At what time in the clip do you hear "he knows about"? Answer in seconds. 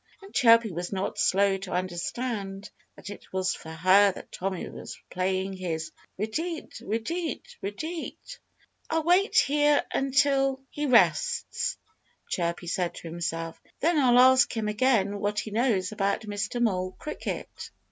15.41-16.21